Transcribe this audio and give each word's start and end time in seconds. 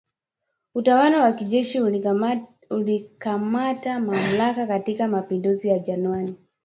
Utawala 0.75 1.23
wa 1.23 1.31
kijeshi 1.31 1.79
ulikamata 3.01 3.99
mamlaka 3.99 4.67
katika 4.67 5.07
mapinduzi 5.07 5.67
ya 5.67 5.79
Januari 5.79 6.35